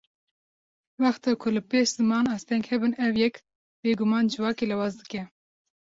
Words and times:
Wexta 1.03 1.29
ku 1.41 1.47
li 1.55 1.61
pêş 1.69 1.87
ziman 1.97 2.25
asteng 2.35 2.65
hebin 2.71 2.93
ev 3.05 3.13
yek, 3.21 3.35
bêguman 3.81 4.25
civakê 4.31 4.65
lawaz 4.69 4.93
dike 4.99 5.21